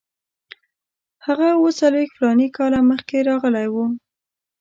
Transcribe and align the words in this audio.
هغه 1.25 1.47
اوه 1.57 1.71
څلوېښت 1.79 2.13
فلاني 2.17 2.47
کاله 2.57 2.79
مخکې 2.91 3.17
راغلی 3.29 3.67
وو. 3.73 3.85